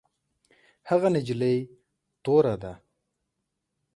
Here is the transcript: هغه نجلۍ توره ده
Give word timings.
هغه 0.89 1.07
نجلۍ 1.15 1.57
توره 2.23 2.55
ده 2.63 2.73